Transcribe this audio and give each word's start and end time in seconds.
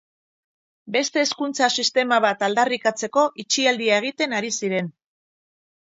Beste 0.95 1.21
hezkuntza 1.23 1.67
sistema 1.83 2.19
bat 2.27 2.41
aldarrikatzeko 2.49 3.27
itxialdia 3.45 4.03
egiten 4.05 4.35
ari 4.39 4.55
ziren. 4.63 4.91